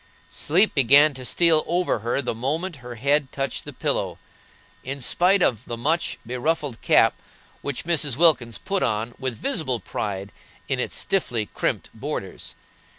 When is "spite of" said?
4.99-5.65